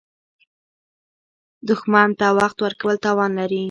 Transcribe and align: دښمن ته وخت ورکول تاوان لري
دښمن 1.67 2.09
ته 2.19 2.27
وخت 2.39 2.57
ورکول 2.61 2.95
تاوان 3.03 3.31
لري 3.39 3.59